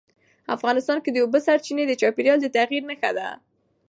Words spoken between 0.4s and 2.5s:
افغانستان کې د اوبو سرچینې د چاپېریال د